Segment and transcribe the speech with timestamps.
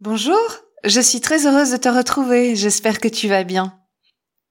[0.00, 0.38] Bonjour,
[0.84, 3.74] je suis très heureuse de te retrouver, j'espère que tu vas bien.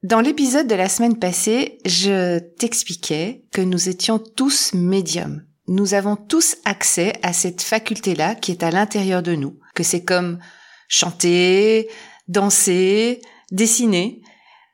[0.03, 5.45] Dans l'épisode de la semaine passée, je t'expliquais que nous étions tous médiums.
[5.69, 10.03] Nous avons tous accès à cette faculté-là qui est à l'intérieur de nous, que c'est
[10.03, 10.39] comme
[10.89, 11.89] chanter,
[12.27, 14.21] danser, dessiner.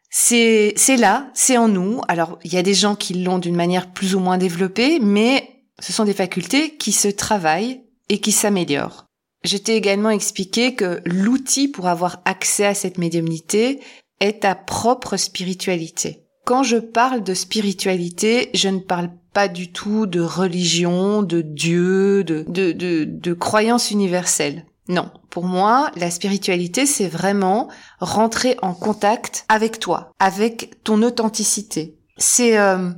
[0.09, 2.01] C'est, là, c'est en nous.
[2.07, 5.67] Alors, il y a des gens qui l'ont d'une manière plus ou moins développée, mais
[5.77, 9.12] ce sont des facultés qui se travaillent et qui s'améliorent.
[9.44, 13.82] Je t'ai également expliqué que l'outil pour avoir accès à cette médiumnité
[14.20, 16.24] est ta propre spiritualité.
[16.46, 22.24] Quand je parle de spiritualité, je ne parle pas du tout de religion, de Dieu,
[22.24, 24.65] de, de, de, de croyance universelle.
[24.87, 31.98] Non, pour moi, la spiritualité, c'est vraiment rentrer en contact avec toi, avec ton authenticité.
[32.17, 32.92] C'est euh,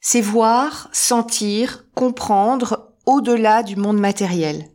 [0.00, 4.70] c'est voir, sentir, comprendre au-delà du monde matériel.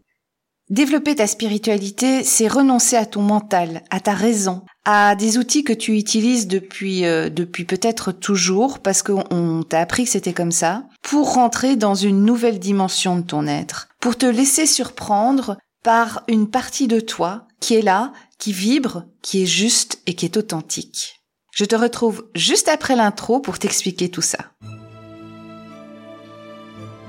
[0.72, 5.74] Développer ta spiritualité, c'est renoncer à ton mental, à ta raison, à des outils que
[5.74, 10.86] tu utilises depuis euh, depuis peut-être toujours parce qu'on t'a appris que c'était comme ça,
[11.02, 16.50] pour rentrer dans une nouvelle dimension de ton être, pour te laisser surprendre par une
[16.50, 21.20] partie de toi qui est là, qui vibre, qui est juste et qui est authentique.
[21.54, 24.38] Je te retrouve juste après l'intro pour t'expliquer tout ça.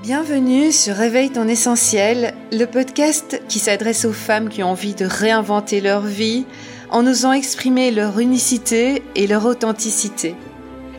[0.02, 5.04] Bienvenue sur Réveille ton essentiel, le podcast qui s'adresse aux femmes qui ont envie de
[5.04, 6.44] réinventer leur vie
[6.90, 10.34] en osant exprimer leur unicité et leur authenticité.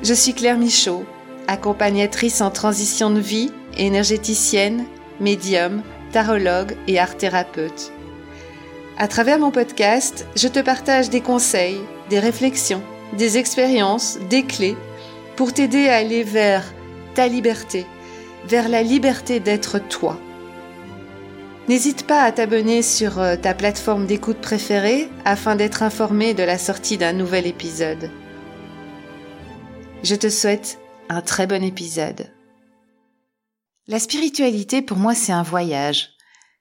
[0.03, 1.03] Je suis Claire Michaud,
[1.47, 4.85] accompagnatrice en transition de vie, énergéticienne,
[5.19, 5.81] médium,
[6.13, 7.91] tarologue et art thérapeute.
[8.97, 12.81] À travers mon podcast, je te partage des conseils, des réflexions,
[13.17, 14.77] des expériences, des clés
[15.35, 16.63] pour t'aider à aller vers
[17.15, 17.85] ta liberté
[18.45, 20.19] vers la liberté d'être toi.
[21.69, 26.57] N'hésite pas à t'abonner sur euh, ta plateforme d'écoute préférée afin d'être informé de la
[26.57, 28.11] sortie d'un nouvel épisode.
[30.03, 32.29] Je te souhaite un très bon épisode.
[33.87, 36.09] La spiritualité pour moi c'est un voyage.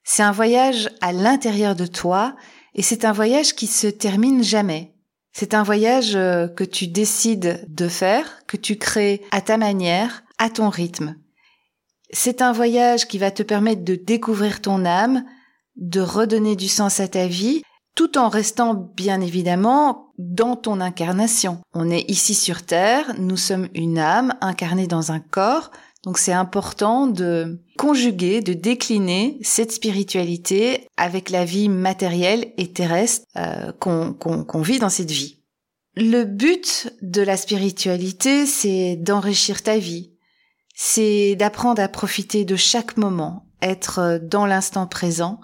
[0.05, 2.35] C'est un voyage à l'intérieur de toi
[2.73, 4.93] et c'est un voyage qui se termine jamais.
[5.33, 10.23] C'est un voyage euh, que tu décides de faire, que tu crées à ta manière,
[10.37, 11.15] à ton rythme.
[12.13, 15.25] C'est un voyage qui va te permettre de découvrir ton âme,
[15.75, 17.63] de redonner du sens à ta vie,
[17.95, 21.59] tout en restant bien évidemment dans ton incarnation.
[21.73, 25.71] On est ici sur Terre, nous sommes une âme incarnée dans un corps,
[26.03, 33.25] donc c'est important de conjuguer, de décliner cette spiritualité avec la vie matérielle et terrestre
[33.37, 35.39] euh, qu'on vit dans cette vie.
[35.95, 40.12] Le but de la spiritualité, c'est d'enrichir ta vie,
[40.85, 45.39] c'est d'apprendre à profiter de chaque moment, être dans l'instant présent,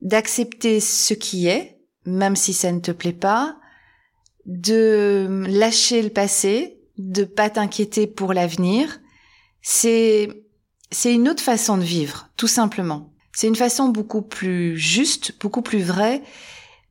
[0.00, 3.56] d'accepter ce qui est, même si ça ne te plaît pas,
[4.46, 9.00] de lâcher le passé, de pas t'inquiéter pour l'avenir.
[9.60, 10.28] C'est,
[10.92, 13.12] c'est une autre façon de vivre, tout simplement.
[13.32, 16.22] C'est une façon beaucoup plus juste, beaucoup plus vraie,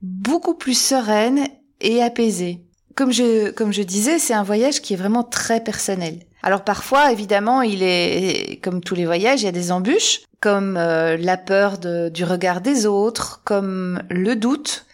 [0.02, 1.48] beaucoup plus sereine
[1.80, 2.60] et apaisée.
[2.96, 6.26] Comme je, comme je disais, c'est un voyage qui est vraiment très personnel.
[6.42, 10.78] Alors parfois, évidemment, il est comme tous les voyages, il y a des embûches, comme
[10.78, 14.86] euh, la peur du regard des autres, comme le doute,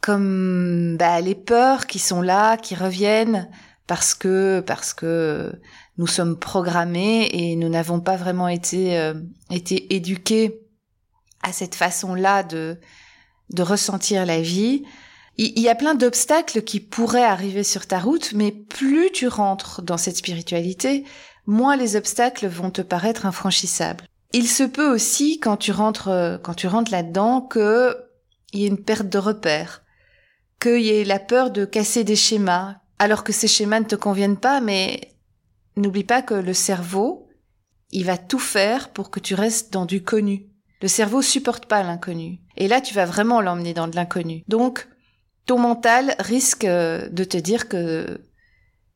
[0.00, 3.48] comme bah, les peurs qui sont là, qui reviennent
[3.86, 5.52] parce que parce que
[5.98, 9.14] nous sommes programmés et nous n'avons pas vraiment été euh,
[9.50, 10.60] été éduqués
[11.42, 12.78] à cette façon-là de
[13.50, 14.84] de ressentir la vie
[15.46, 19.80] il y a plein d'obstacles qui pourraient arriver sur ta route, mais plus tu rentres
[19.80, 21.04] dans cette spiritualité,
[21.46, 24.04] moins les obstacles vont te paraître infranchissables.
[24.32, 27.96] Il se peut aussi, quand tu rentres, quand tu rentres là-dedans, qu'il
[28.52, 29.82] y ait une perte de repères,
[30.60, 33.96] qu'il y ait la peur de casser des schémas, alors que ces schémas ne te
[33.96, 35.14] conviennent pas, mais
[35.76, 37.28] n'oublie pas que le cerveau,
[37.90, 40.46] il va tout faire pour que tu restes dans du connu.
[40.82, 42.40] Le cerveau supporte pas l'inconnu.
[42.56, 44.44] Et là, tu vas vraiment l'emmener dans de l'inconnu.
[44.48, 44.86] Donc,
[45.46, 48.26] ton mental risque euh, de te dire que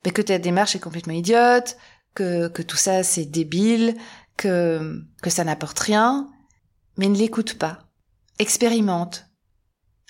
[0.03, 1.77] ben, que ta démarche est complètement idiote,
[2.15, 3.97] que, que tout ça c'est débile,
[4.37, 6.29] que, que ça n'apporte rien,
[6.97, 7.89] mais ne l'écoute pas.
[8.39, 9.27] Expérimente.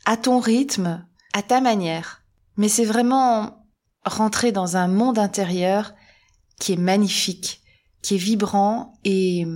[0.05, 2.23] À ton rythme, à ta manière.
[2.57, 3.67] Mais c'est vraiment
[4.05, 5.95] rentrer dans un monde intérieur
[6.61, 7.63] qui est magnifique,
[8.03, 9.47] qui est vibrant et,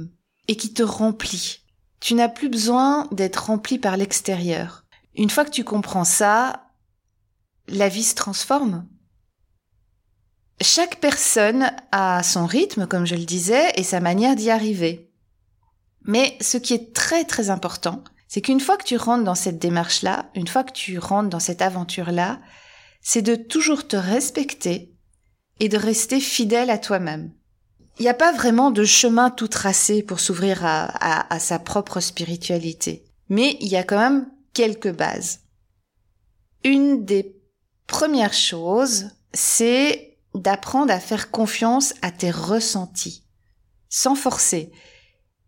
[0.49, 1.61] et qui te remplit.
[2.01, 4.85] Tu n'as plus besoin d'être rempli par l'extérieur.
[5.15, 6.68] Une fois que tu comprends ça,
[7.69, 8.87] la vie se transforme.
[10.61, 15.13] Chaque personne a son rythme, comme je le disais, et sa manière d'y arriver.
[16.03, 19.59] Mais ce qui est très très important, c'est qu'une fois que tu rentres dans cette
[19.59, 22.41] démarche-là, une fois que tu rentres dans cette aventure-là,
[23.01, 24.95] c'est de toujours te respecter
[25.61, 27.33] et de rester fidèle à toi-même.
[27.99, 33.05] Il n'y a pas vraiment de chemin tout tracé pour s'ouvrir à, sa propre spiritualité,
[33.29, 35.41] mais il y a quand même quelques bases.
[36.65, 37.38] Une des
[37.89, 43.25] premières choses, c'est d'apprendre à faire confiance à tes ressentis,
[43.89, 44.71] sans forcer.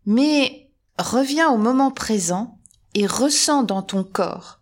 [0.05, 2.59] Mais reviens au moment présent
[2.93, 4.59] et ressens dans ton corps.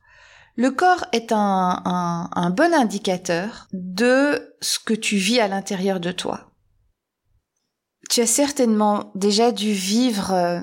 [0.56, 6.52] Le corps est un bon indicateur de ce que tu vis à l'intérieur de toi.
[8.10, 10.62] Tu as certainement déjà dû vivre euh,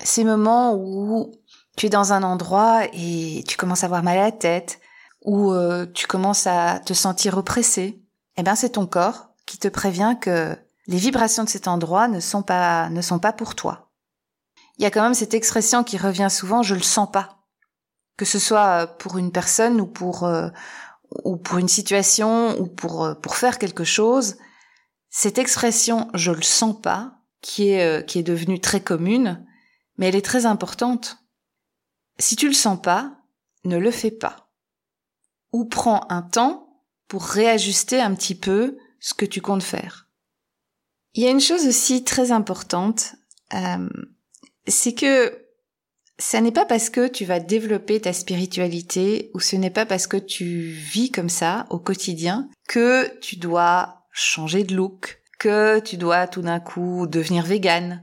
[0.00, 1.32] ces moments où
[1.76, 4.80] tu es dans un endroit et tu commences à avoir mal à la tête,
[5.22, 8.02] ou euh, tu commences à te sentir oppressé.
[8.36, 10.56] Eh bien, c'est ton corps qui te prévient que
[10.86, 13.90] les vibrations de cet endroit ne sont pas ne sont pas pour toi.
[14.78, 17.38] Il y a quand même cette expression qui revient souvent je le sens pas.
[18.16, 20.48] Que ce soit pour une personne ou pour euh,
[21.24, 24.36] ou pour une situation ou pour pour faire quelque chose,
[25.10, 29.44] cette expression je le sens pas qui est euh, qui est devenue très commune,
[29.96, 31.18] mais elle est très importante.
[32.18, 33.12] Si tu le sens pas,
[33.64, 34.47] ne le fais pas.
[35.52, 40.08] Ou prends un temps pour réajuster un petit peu ce que tu comptes faire.
[41.14, 43.16] Il y a une chose aussi très importante,
[43.54, 43.88] euh,
[44.66, 45.48] c'est que
[46.18, 50.06] ça n'est pas parce que tu vas développer ta spiritualité ou ce n'est pas parce
[50.06, 55.96] que tu vis comme ça au quotidien que tu dois changer de look, que tu
[55.96, 58.02] dois tout d'un coup devenir végane,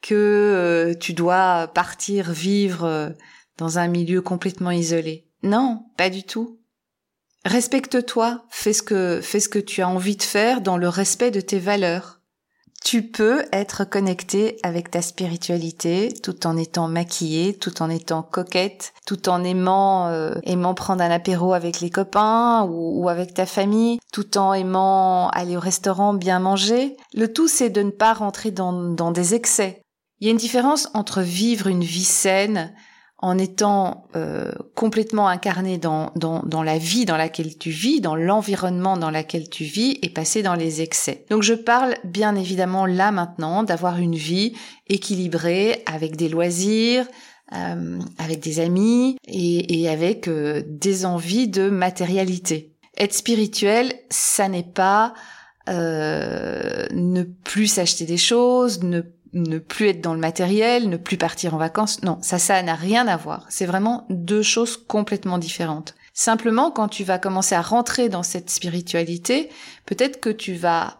[0.00, 3.10] que euh, tu dois partir vivre euh,
[3.58, 5.28] dans un milieu complètement isolé.
[5.42, 6.59] Non, pas du tout.
[7.44, 11.30] Respecte-toi, fais ce que fais ce que tu as envie de faire dans le respect
[11.30, 12.20] de tes valeurs
[12.82, 18.94] tu peux être connecté avec ta spiritualité tout en étant maquillée, tout en étant coquette,
[19.06, 23.46] tout en aimant euh, aimant prendre un apéro avec les copains ou, ou, avec ta
[23.46, 26.96] famille, tout en aimant aller au restaurant bien manger.
[27.14, 29.82] Le tout c'est de ne pas rentrer dans, dans des excès.
[30.20, 32.74] Il y a une différence entre vivre une vie saine,
[33.22, 38.16] en étant euh, complètement incarné dans, dans, dans, la vie dans laquelle tu vis, dans
[38.16, 41.26] l'environnement dans lequel tu vis et passer dans les excès.
[41.28, 44.54] Donc je parle bien évidemment là maintenant d'avoir une vie
[44.88, 47.06] équilibrée avec des loisirs,
[47.52, 52.72] euh, avec des amis et, et avec euh, des envies de matérialité.
[52.96, 55.14] Être spirituel, ça n'est pas
[55.68, 59.02] euh, ne plus s'acheter des choses, ne
[59.32, 62.02] ne plus être dans le matériel, ne plus partir en vacances.
[62.02, 63.46] Non, ça, ça n'a rien à voir.
[63.48, 65.94] C'est vraiment deux choses complètement différentes.
[66.12, 69.48] Simplement, quand tu vas commencer à rentrer dans cette spiritualité,
[69.86, 70.98] peut-être que tu vas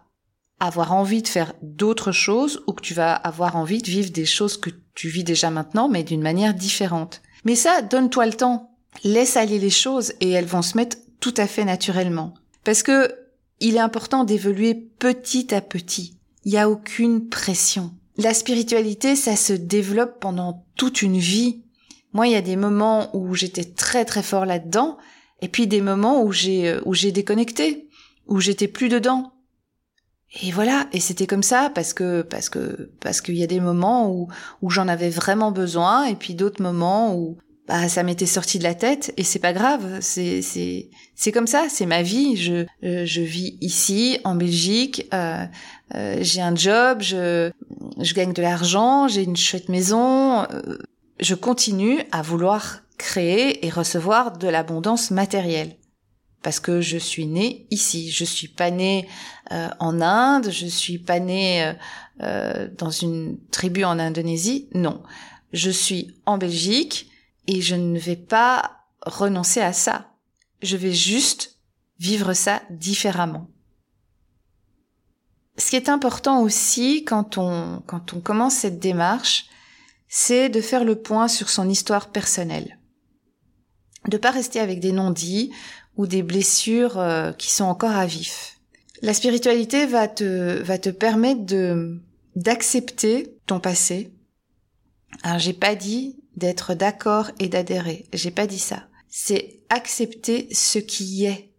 [0.61, 4.27] avoir envie de faire d'autres choses ou que tu vas avoir envie de vivre des
[4.27, 7.23] choses que tu vis déjà maintenant, mais d'une manière différente.
[7.45, 8.77] Mais ça, donne-toi le temps.
[9.03, 12.35] Laisse aller les choses et elles vont se mettre tout à fait naturellement.
[12.65, 13.15] Parce que
[13.61, 16.19] il est important d'évoluer petit à petit.
[16.45, 17.93] Il n'y a aucune pression.
[18.17, 21.63] La spiritualité, ça se développe pendant toute une vie.
[22.13, 24.99] Moi, il y a des moments où j'étais très très fort là-dedans,
[25.43, 27.89] et puis des moments où j'ai euh, où j'ai déconnecté,
[28.27, 29.33] où j'étais plus dedans.
[30.43, 33.61] Et voilà, et c'était comme ça parce que parce que parce qu'il y a des
[33.61, 34.29] moments où
[34.63, 37.39] où j'en avais vraiment besoin, et puis d'autres moments où
[37.71, 41.47] bah ça m'était sorti de la tête et c'est pas grave, c'est c'est c'est comme
[41.47, 42.35] ça, c'est ma vie.
[42.35, 45.45] Je euh, je vis ici en Belgique, euh,
[45.95, 47.53] euh, j'ai un job, je
[48.01, 50.43] je gagne de l'argent, j'ai une chouette maison.
[50.51, 50.79] Euh,
[51.21, 55.77] je continue à vouloir créer et recevoir de l'abondance matérielle
[56.43, 58.11] parce que je suis née ici.
[58.11, 59.07] Je suis pas née
[59.79, 61.73] en Inde, je suis pas née
[62.19, 64.69] dans une tribu en Indonésie.
[64.75, 65.03] Non,
[65.53, 67.10] je suis en Belgique
[67.51, 70.13] et je ne vais pas renoncer à ça.
[70.63, 71.57] Je vais juste
[71.99, 73.49] vivre ça différemment.
[75.57, 79.47] Ce qui est important aussi quand on, quand on commence cette démarche,
[80.09, 82.79] c'est de faire le point sur son histoire personnelle.
[84.07, 85.51] De pas rester avec des non-dits
[85.97, 88.61] ou des blessures euh, qui sont encore à vif.
[89.03, 92.01] La spiritualité va te, va te permettre de,
[92.37, 94.15] d'accepter ton passé.
[95.25, 98.07] Alors j'ai pas dit d'être d'accord et d'adhérer.
[98.13, 98.85] J'ai pas dit ça.
[99.09, 101.51] C'est accepter ce qui est.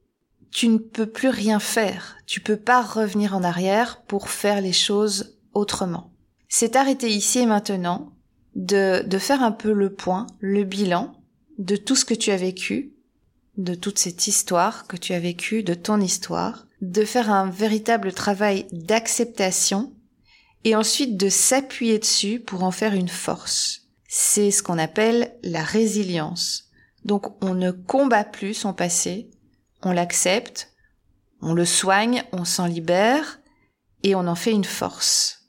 [0.51, 2.17] Tu ne peux plus rien faire.
[2.25, 6.11] Tu peux pas revenir en arrière pour faire les choses autrement.
[6.49, 8.11] C'est arrêter ici et maintenant
[8.55, 11.13] de, de faire un peu le point, le bilan
[11.57, 12.93] de tout ce que tu as vécu,
[13.57, 18.11] de toute cette histoire que tu as vécue, de ton histoire, de faire un véritable
[18.11, 19.93] travail d'acceptation
[20.63, 23.80] et ensuite de s'appuyer dessus pour en faire une force
[24.13, 26.65] c'est ce qu'on appelle la résilience.
[27.05, 29.31] Donc on ne combat plus son passé,
[29.83, 30.73] on l'accepte,
[31.41, 33.39] on le soigne, on s'en libère
[34.03, 35.45] et on en fait une force.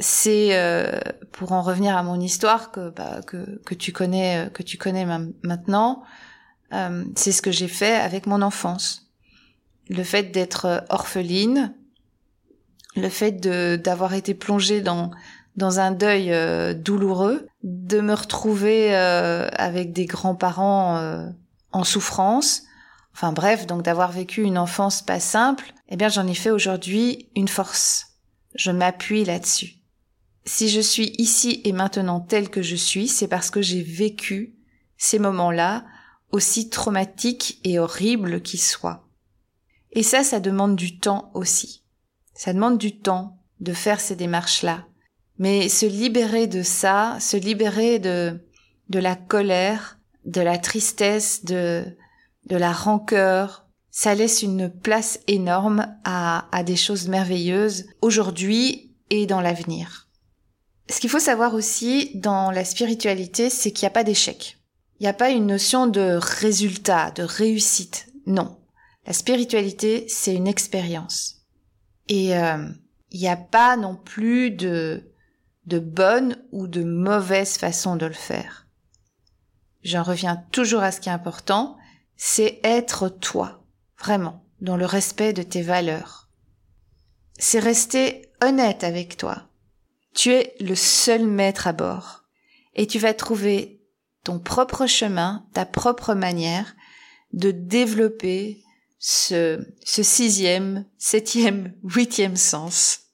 [0.00, 0.98] C'est euh,
[1.30, 5.04] pour en revenir à mon histoire que bah, que, que tu connais que tu connais
[5.42, 6.04] maintenant.
[6.72, 9.12] Euh, c'est ce que j'ai fait avec mon enfance.
[9.90, 11.74] Le fait d'être orpheline,
[12.96, 15.10] le fait d'avoir été plongée dans
[15.58, 21.28] dans un deuil euh, douloureux, de me retrouver euh, avec des grands-parents euh,
[21.72, 22.62] en souffrance,
[23.12, 27.28] enfin bref, donc d'avoir vécu une enfance pas simple, eh bien j'en ai fait aujourd'hui
[27.34, 28.06] une force.
[28.54, 29.74] Je m'appuie là-dessus.
[30.44, 34.54] Si je suis ici et maintenant telle que je suis, c'est parce que j'ai vécu
[34.96, 35.84] ces moments-là,
[36.30, 39.08] aussi traumatiques et horribles qu'ils soient.
[39.90, 41.82] Et ça, ça demande du temps aussi.
[42.34, 44.87] Ça demande du temps de faire ces démarches-là,
[45.38, 48.40] mais se libérer de ça, se libérer de,
[48.88, 51.84] de la colère, de la tristesse, de,
[52.46, 59.26] de la rancœur, ça laisse une place énorme à, à des choses merveilleuses aujourd'hui et
[59.26, 60.08] dans l'avenir.
[60.90, 64.58] Ce qu'il faut savoir aussi dans la spiritualité, c'est qu'il n'y a pas d'échec.
[64.98, 68.08] Il n'y a pas une notion de résultat, de réussite.
[68.26, 68.58] Non.
[69.06, 71.36] La spiritualité, c'est une expérience.
[72.08, 72.68] Et euh,
[73.10, 75.07] il n'y a pas non plus de
[75.68, 78.66] de bonne ou de mauvaise façon de le faire.
[79.82, 81.76] J'en reviens toujours à ce qui est important,
[82.16, 83.64] c'est être toi,
[83.98, 86.28] vraiment, dans le respect de tes valeurs.
[87.38, 89.48] C'est rester honnête avec toi.
[90.14, 92.24] Tu es le seul maître à bord,
[92.74, 93.80] et tu vas trouver
[94.24, 96.74] ton propre chemin, ta propre manière
[97.32, 98.62] de développer
[98.98, 103.07] ce, ce sixième, septième, huitième sens.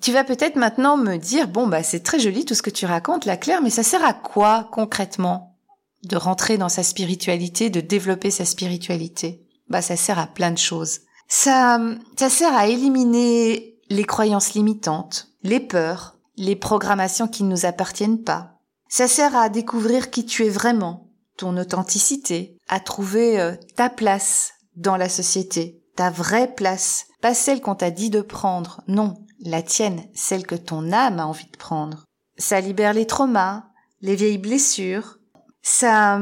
[0.00, 2.86] Tu vas peut-être maintenant me dire, bon, bah, c'est très joli tout ce que tu
[2.86, 5.56] racontes, la Claire, mais ça sert à quoi concrètement
[6.04, 9.42] de rentrer dans sa spiritualité, de développer sa spiritualité?
[9.68, 11.00] Bah, ça sert à plein de choses.
[11.28, 11.80] Ça,
[12.18, 18.22] ça sert à éliminer les croyances limitantes, les peurs, les programmations qui ne nous appartiennent
[18.22, 18.60] pas.
[18.88, 24.52] Ça sert à découvrir qui tu es vraiment, ton authenticité, à trouver euh, ta place
[24.76, 29.62] dans la société, ta vraie place, pas celle qu'on t'a dit de prendre, non, la
[29.62, 32.04] tienne, celle que ton âme a envie de prendre.
[32.38, 33.64] Ça libère les traumas,
[34.00, 35.18] les vieilles blessures.
[35.62, 36.20] Ça,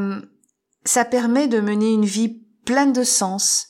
[0.84, 3.68] ça permet de mener une vie pleine de sens,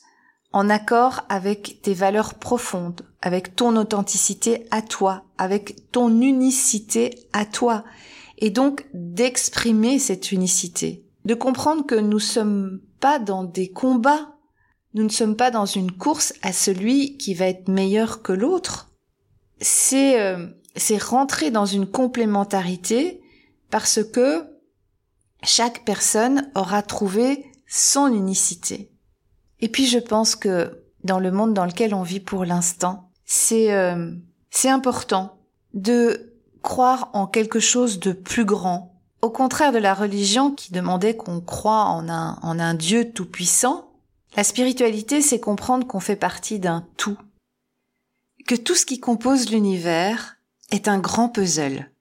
[0.55, 7.45] en accord avec tes valeurs profondes, avec ton authenticité à toi, avec ton unicité à
[7.45, 7.83] toi,
[8.37, 14.35] et donc d'exprimer cette unicité, de comprendre que nous sommes pas dans des combats,
[14.93, 18.84] nous ne sommes pas dans une course à celui qui va être meilleur que l'autre,
[19.61, 20.47] c'est euh,
[21.01, 23.21] rentrer dans une complémentarité
[23.69, 24.45] parce que
[25.43, 28.91] chaque personne aura trouvé son unicité.
[29.59, 33.73] Et puis je pense que dans le monde dans lequel on vit pour l'instant, c'est
[33.73, 34.11] euh,
[34.65, 35.37] important
[35.73, 38.99] de croire en quelque chose de plus grand.
[39.21, 43.91] Au contraire de la religion qui demandait qu'on croit en un, en un Dieu tout-puissant,
[44.35, 47.17] la spiritualité, c'est comprendre qu'on fait partie d'un tout
[48.45, 50.37] que tout ce qui compose l'univers
[50.71, 51.91] est un grand puzzle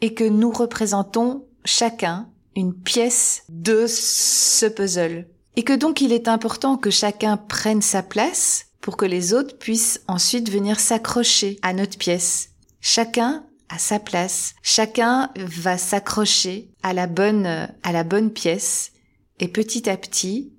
[0.00, 5.28] et que nous représentons chacun une pièce de ce puzzle.
[5.56, 9.58] Et que donc il est important que chacun prenne sa place pour que les autres
[9.58, 12.50] puissent ensuite venir s'accrocher à notre pièce.
[12.80, 18.92] Chacun a sa place, chacun va s'accrocher à la bonne à la bonne pièce.
[19.38, 20.52] Et petit à petit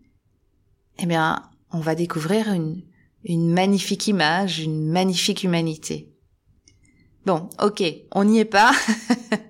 [0.99, 2.81] eh bien on va découvrir une
[3.23, 6.09] une magnifique image, une magnifique humanité.
[7.25, 7.83] Bon, ok,
[8.13, 8.71] on n'y est pas.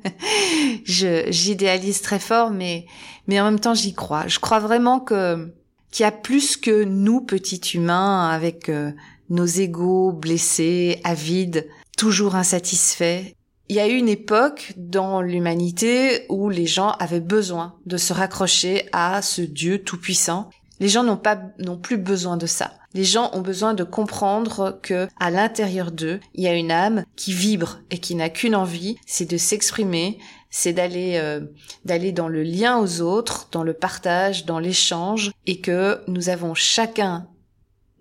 [0.83, 2.85] j'idéalise très fort, mais,
[3.27, 4.27] mais en même temps, j'y crois.
[4.27, 5.53] Je crois vraiment que,
[5.91, 8.91] qu'il y a plus que nous, petits humains, avec euh,
[9.29, 13.25] nos égaux blessés, avides, toujours insatisfaits.
[13.69, 18.13] Il y a eu une époque dans l'humanité où les gens avaient besoin de se
[18.13, 20.49] raccrocher à ce Dieu tout-puissant.
[20.79, 22.73] Les gens n'ont pas, n'ont plus besoin de ça.
[22.93, 27.03] Les gens ont besoin de comprendre que, à l'intérieur d'eux, il y a une âme
[27.15, 30.19] qui vibre et qui n'a qu'une envie, c'est de s'exprimer,
[30.49, 31.41] c'est d'aller euh,
[31.85, 36.53] d'aller dans le lien aux autres, dans le partage, dans l'échange, et que nous avons
[36.53, 37.27] chacun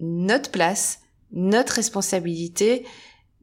[0.00, 1.00] notre place,
[1.32, 2.86] notre responsabilité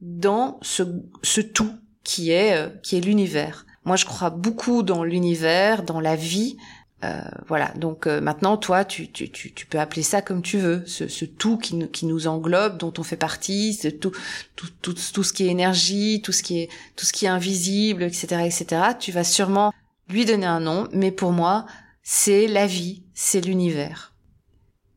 [0.00, 0.82] dans ce,
[1.22, 1.72] ce tout
[2.04, 3.66] qui est euh, qui est l'univers.
[3.84, 6.56] Moi, je crois beaucoup dans l'univers, dans la vie,
[7.04, 10.58] Euh, voilà, donc euh, maintenant, toi, tu, tu, tu, tu, peux appeler ça comme tu
[10.58, 14.12] veux, ce, ce tout qui, nous, qui nous englobe, dont on fait partie, ce tout,
[14.56, 17.28] tout, tout, tout ce qui est énergie, tout ce qui est, tout ce qui est
[17.28, 18.82] invisible, etc., etc.
[18.98, 19.72] Tu vas sûrement
[20.08, 21.66] lui donner un nom, mais pour moi,
[22.02, 24.14] c'est la vie, c'est l'univers.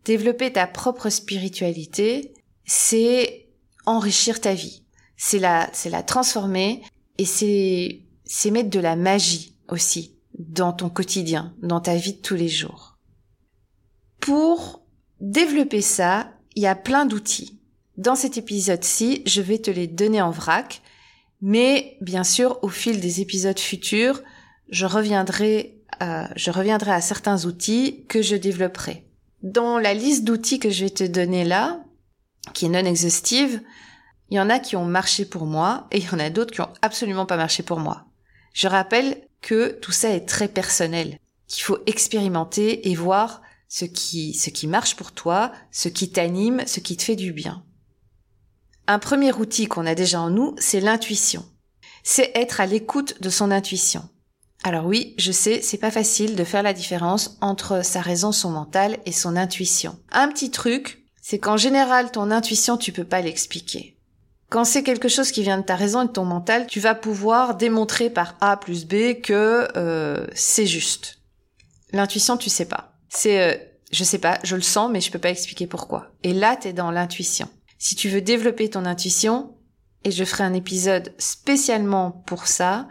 [0.05, 2.33] Développer ta propre spiritualité,
[2.63, 3.47] c'est
[3.85, 4.83] enrichir ta vie,
[5.17, 6.83] c'est la, c'est la transformer
[7.17, 12.21] et c'est, c'est mettre de la magie aussi dans ton quotidien, dans ta vie de
[12.21, 12.97] tous les jours.
[14.19, 14.85] Pour
[15.19, 17.59] développer ça, il y a plein d'outils.
[17.97, 20.81] Dans cet épisode-ci, je vais te les donner en vrac,
[21.41, 24.21] mais bien sûr, au fil des épisodes futurs,
[24.69, 29.07] je reviendrai, euh, je reviendrai à certains outils que je développerai.
[29.43, 31.83] Dans la liste d'outils que je vais te donner là,
[32.53, 33.61] qui est non exhaustive,
[34.29, 36.53] il y en a qui ont marché pour moi et il y en a d'autres
[36.53, 38.05] qui ont absolument pas marché pour moi.
[38.53, 44.33] Je rappelle que tout ça est très personnel, qu'il faut expérimenter et voir ce qui,
[44.33, 47.63] ce qui marche pour toi, ce qui t'anime, ce qui te fait du bien.
[48.87, 51.45] Un premier outil qu'on a déjà en nous, c'est l'intuition.
[52.03, 54.07] C'est être à l'écoute de son intuition.
[54.63, 58.49] Alors oui, je sais, c'est pas facile de faire la différence entre sa raison, son
[58.49, 59.99] mental et son intuition.
[60.11, 63.96] Un petit truc, c'est qu'en général, ton intuition, tu peux pas l'expliquer.
[64.49, 66.95] Quand c'est quelque chose qui vient de ta raison et de ton mental, tu vas
[66.95, 71.19] pouvoir démontrer par A plus B que euh, c'est juste.
[71.91, 72.93] L'intuition, tu sais pas.
[73.09, 73.57] C'est, euh,
[73.91, 76.11] je sais pas, je le sens, mais je peux pas expliquer pourquoi.
[76.23, 77.49] Et là, t'es dans l'intuition.
[77.77, 79.53] Si tu veux développer ton intuition,
[80.03, 82.87] et je ferai un épisode spécialement pour ça,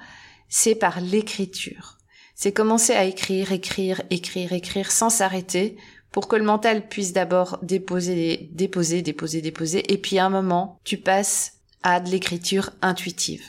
[0.48, 1.98] c'est par l'écriture.
[2.34, 5.78] C'est commencer à écrire, écrire, écrire, écrire sans s'arrêter
[6.12, 10.78] pour que le mental puisse d'abord déposer, déposer, déposer, déposer, et puis à un moment,
[10.84, 13.44] tu passes à de l'écriture intuitive.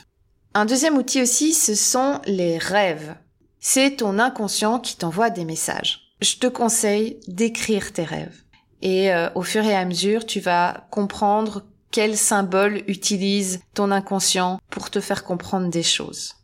[0.54, 3.14] Un deuxième outil aussi, ce sont les rêves.
[3.60, 6.12] C'est ton inconscient qui t'envoie des messages.
[6.20, 8.42] Je te conseille d'écrire tes rêves.
[8.82, 14.60] Et euh, au fur et à mesure, tu vas comprendre quel symbole utilise ton inconscient
[14.70, 16.34] pour te faire comprendre des choses.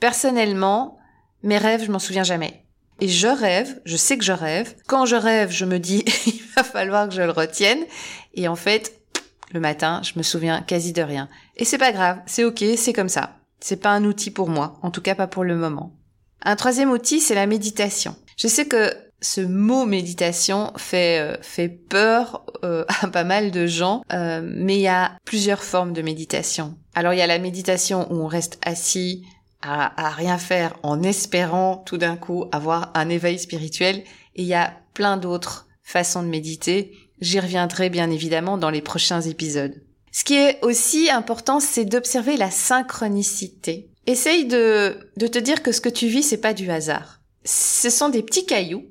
[0.00, 0.98] Personnellement,
[1.42, 2.64] mes rêves, je m'en souviens jamais
[3.00, 4.74] et je rêve, je sais que je rêve.
[4.86, 7.84] Quand je rêve, je me dis il va falloir que je le retienne
[8.34, 9.00] et en fait,
[9.52, 11.28] le matin, je me souviens quasi de rien.
[11.56, 13.36] Et c'est pas grave, c'est OK, c'est comme ça.
[13.60, 15.92] C'est pas un outil pour moi, en tout cas pas pour le moment.
[16.44, 18.16] Un troisième outil, c'est la méditation.
[18.36, 23.66] Je sais que ce mot méditation fait euh, fait peur euh, à pas mal de
[23.66, 26.76] gens, euh, mais il y a plusieurs formes de méditation.
[26.94, 29.24] Alors il y a la méditation où on reste assis
[29.62, 34.04] à, rien faire en espérant tout d'un coup avoir un éveil spirituel.
[34.36, 36.96] Et il y a plein d'autres façons de méditer.
[37.20, 39.82] J'y reviendrai bien évidemment dans les prochains épisodes.
[40.10, 43.88] Ce qui est aussi important, c'est d'observer la synchronicité.
[44.06, 47.20] Essaye de, de te dire que ce que tu vis, c'est pas du hasard.
[47.44, 48.84] Ce sont des petits cailloux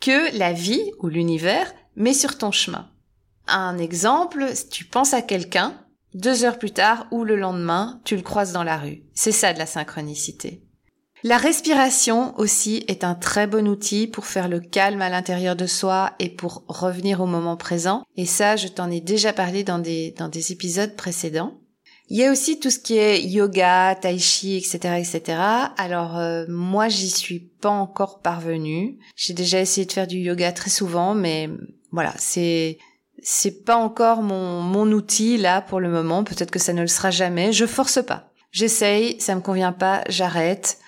[0.00, 2.88] que la vie ou l'univers met sur ton chemin.
[3.46, 5.74] Un exemple, si tu penses à quelqu'un,
[6.14, 9.02] deux heures plus tard ou le lendemain, tu le croises dans la rue.
[9.14, 10.62] C'est ça de la synchronicité.
[11.24, 15.66] La respiration aussi est un très bon outil pour faire le calme à l'intérieur de
[15.66, 18.04] soi et pour revenir au moment présent.
[18.16, 21.58] Et ça, je t'en ai déjà parlé dans des, dans des épisodes précédents.
[22.10, 25.38] Il y a aussi tout ce qui est yoga, tai chi, etc., etc.
[25.76, 28.98] Alors euh, moi, j'y suis pas encore parvenue.
[29.14, 31.50] J'ai déjà essayé de faire du yoga très souvent, mais
[31.90, 32.78] voilà, c'est
[33.22, 36.24] c'est pas encore mon, mon outil là pour le moment.
[36.24, 37.52] Peut-être que ça ne le sera jamais.
[37.52, 38.30] Je force pas.
[38.50, 40.78] J'essaye, ça me convient pas, j'arrête.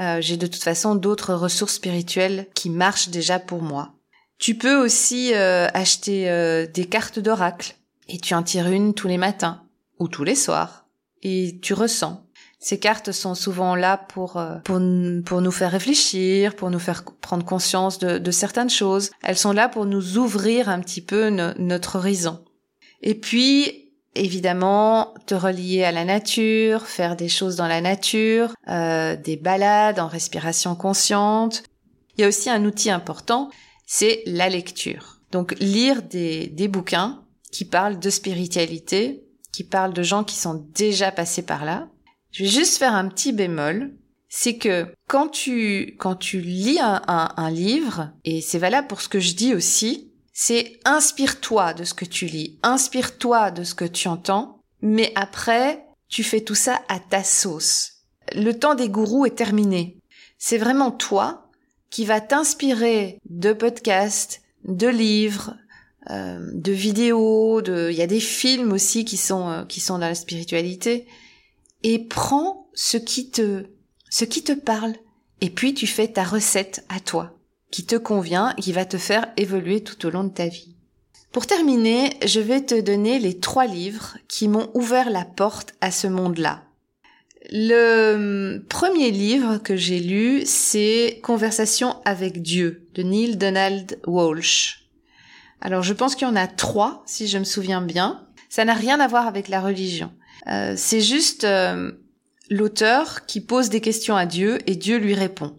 [0.00, 3.94] Euh, j'ai de toute façon d'autres ressources spirituelles qui marchent déjà pour moi.
[4.38, 7.74] Tu peux aussi euh, acheter euh, des cartes d'oracle
[8.08, 9.62] et tu en tires une tous les matins
[9.98, 10.86] ou tous les soirs
[11.22, 12.24] et tu ressens.
[12.60, 14.80] Ces cartes sont souvent là pour, euh, pour,
[15.24, 19.10] pour nous faire réfléchir, pour nous faire prendre conscience de, de certaines choses.
[19.22, 22.44] Elles sont là pour nous ouvrir un petit peu notre horizon.
[23.00, 29.14] Et puis, évidemment, te relier à la nature, faire des choses dans la nature, euh,
[29.16, 31.62] des balades en respiration consciente.
[32.16, 33.50] Il y a aussi un outil important,
[33.86, 35.20] c'est la lecture.
[35.30, 40.66] Donc lire des, des bouquins qui parlent de spiritualité, qui parlent de gens qui sont
[40.74, 41.88] déjà passés par là,
[42.32, 43.92] je vais juste faire un petit bémol.
[44.28, 49.08] C'est que quand tu, quand tu lis un, un, livre, et c'est valable pour ce
[49.08, 53.86] que je dis aussi, c'est inspire-toi de ce que tu lis, inspire-toi de ce que
[53.86, 57.92] tu entends, mais après, tu fais tout ça à ta sauce.
[58.34, 59.96] Le temps des gourous est terminé.
[60.36, 61.48] C'est vraiment toi
[61.88, 65.56] qui va t'inspirer de podcasts, de livres,
[66.10, 69.98] euh, de vidéos, de, il y a des films aussi qui sont, euh, qui sont
[69.98, 71.06] dans la spiritualité
[71.82, 73.66] et prends ce qui te,
[74.10, 74.94] ce qui te parle.
[75.40, 77.38] Et puis tu fais ta recette à toi.
[77.70, 80.74] qui te convient, qui va te faire évoluer tout au long de ta vie.
[81.32, 85.90] Pour terminer, je vais te donner les trois livres qui m'ont ouvert la porte à
[85.90, 86.62] ce monde-là.
[87.50, 94.88] Le premier livre que j'ai lu, c'est Conversation avec Dieu de Neil Donald Walsh.
[95.60, 98.26] Alors je pense qu'il y en a trois, si je me souviens bien.
[98.48, 100.10] Ça n'a rien à voir avec la religion.
[100.50, 101.92] Euh, c'est juste euh,
[102.50, 105.54] l'auteur qui pose des questions à Dieu et Dieu lui répond.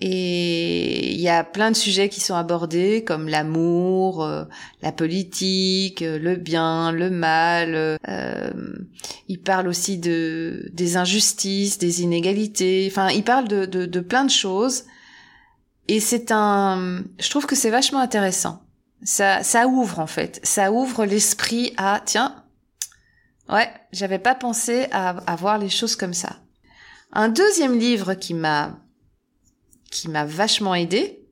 [0.00, 4.44] Et il y a plein de sujets qui sont abordés comme l'amour, euh,
[4.80, 7.98] la politique, euh, le bien, le mal.
[8.08, 8.50] Euh,
[9.26, 12.86] il parle aussi de des injustices, des inégalités.
[12.88, 14.84] Enfin, il parle de, de, de plein de choses.
[15.88, 18.62] Et c'est un, je trouve que c'est vachement intéressant.
[19.02, 22.44] Ça, ça ouvre en fait, ça ouvre l'esprit à tiens,
[23.48, 26.36] ouais, j'avais pas pensé à, voir les choses comme ça.
[27.12, 28.78] Un deuxième livre qui m'a
[29.90, 31.26] qui m'a vachement aidé,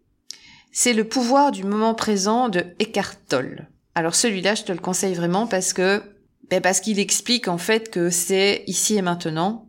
[0.73, 3.69] c'est Le pouvoir du moment présent de Eckhart Tolle.
[3.95, 6.03] Alors celui-là, je te le conseille vraiment parce que
[6.51, 9.69] ben parce qu'il explique en fait que c'est ici et maintenant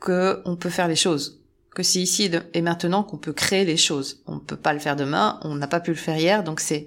[0.00, 1.42] que on peut faire les choses,
[1.74, 4.22] que c'est ici et maintenant qu'on peut créer les choses.
[4.26, 6.86] On peut pas le faire demain, on n'a pas pu le faire hier, donc c'est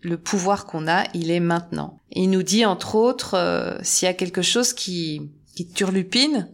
[0.00, 1.98] le pouvoir qu'on a, il est maintenant.
[2.12, 6.48] Il nous dit entre autres euh, s'il y a quelque chose qui qui turlupine,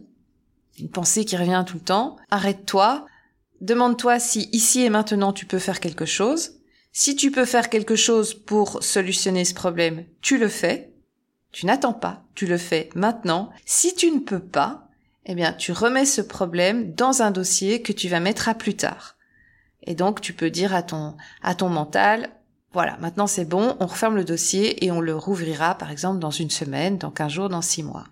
[0.79, 3.05] une pensée qui revient tout le temps, arrête-toi,
[3.61, 6.59] Demande-toi si ici et maintenant tu peux faire quelque chose.
[6.91, 10.91] Si tu peux faire quelque chose pour solutionner ce problème, tu le fais.
[11.51, 13.49] Tu n'attends pas, tu le fais maintenant.
[13.65, 14.89] Si tu ne peux pas,
[15.25, 18.75] eh bien, tu remets ce problème dans un dossier que tu vas mettre à plus
[18.75, 19.15] tard.
[19.83, 22.29] Et donc, tu peux dire à ton, à ton mental,
[22.75, 26.29] voilà, maintenant c'est bon, on referme le dossier et on le rouvrira, par exemple, dans
[26.29, 28.03] une semaine, dans quinze jours, dans six mois.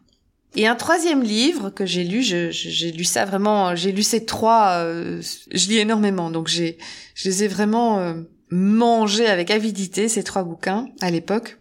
[0.56, 4.78] Et un troisième livre que j'ai lu, j'ai lu ça vraiment, j'ai lu ces trois,
[4.78, 5.21] euh,
[5.52, 6.78] je lis énormément, donc j'ai,
[7.13, 8.21] je les ai vraiment euh,
[8.52, 11.60] mangés avec avidité ces trois bouquins à l'époque.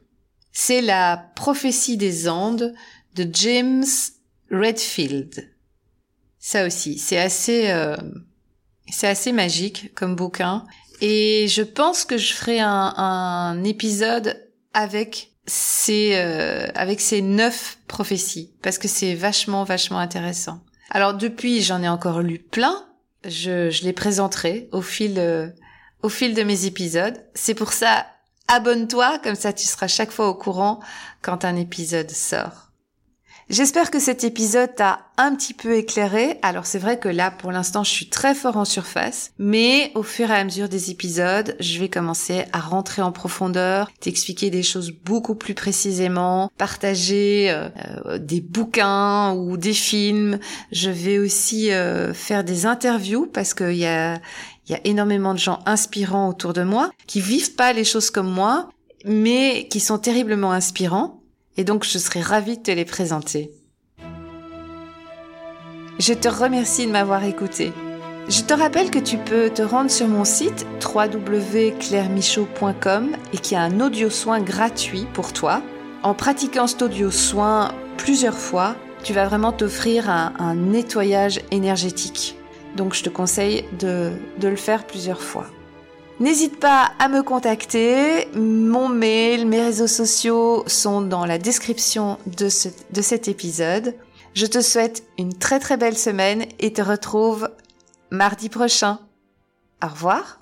[0.53, 2.73] C'est la prophétie des Andes
[3.17, 3.85] de James
[4.53, 5.51] Redfield.
[6.39, 7.97] Ça aussi, c'est assez, euh,
[8.89, 10.65] c'est assez magique comme bouquin.
[11.05, 14.41] Et je pense que je ferai un, un épisode
[14.73, 20.61] avec c'est euh, avec ces neuf prophéties parce que c'est vachement vachement intéressant.
[20.91, 22.87] Alors depuis, j'en ai encore lu plein.
[23.25, 25.49] Je, je les présenterai au fil euh,
[26.03, 27.21] au fil de mes épisodes.
[27.35, 28.07] C'est pour ça,
[28.47, 30.79] abonne-toi comme ça tu seras chaque fois au courant
[31.21, 32.72] quand un épisode sort.
[33.51, 36.39] J'espère que cet épisode t'a un petit peu éclairé.
[36.43, 40.03] Alors c'est vrai que là, pour l'instant, je suis très fort en surface, mais au
[40.03, 44.63] fur et à mesure des épisodes, je vais commencer à rentrer en profondeur, t'expliquer des
[44.63, 47.69] choses beaucoup plus précisément, partager euh,
[48.07, 50.39] euh, des bouquins ou des films.
[50.71, 54.21] Je vais aussi euh, faire des interviews parce qu'il y a
[54.69, 58.31] y a énormément de gens inspirants autour de moi qui vivent pas les choses comme
[58.31, 58.71] moi,
[59.05, 61.22] mais qui sont terriblement inspirants
[61.57, 63.51] et donc je serai ravie de te les présenter.
[65.99, 67.73] Je te remercie de m'avoir écouté.
[68.29, 73.57] Je te rappelle que tu peux te rendre sur mon site www.clairemichaud.com et qu'il y
[73.57, 75.63] a un audio soin gratuit pour toi.
[76.03, 82.37] En pratiquant cet audio soin plusieurs fois, tu vas vraiment t'offrir un, un, nettoyage énergétique.
[82.77, 85.45] Donc je te conseille de, de le faire plusieurs fois.
[86.21, 88.29] N'hésite pas à me contacter.
[88.35, 93.95] Mon mail, mes réseaux sociaux sont dans la description de, ce, de cet épisode.
[94.35, 97.51] Je te souhaite une très très belle semaine et te retrouve
[98.11, 99.01] mardi prochain.
[99.85, 100.42] Au revoir.